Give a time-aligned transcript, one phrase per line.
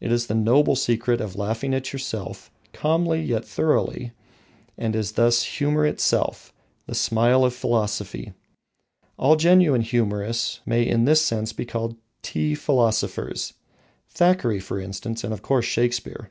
[0.00, 4.12] It is the noble secret of laughing at yourself, calmly yet thoroughly,
[4.76, 6.52] and is thus humour itself,
[6.86, 8.34] the smile of philosophy.
[9.18, 13.54] All genuine humourists may in this sense be called tea philosophers,
[14.10, 16.30] Thackeray, for instance, and of course, Shakespeare.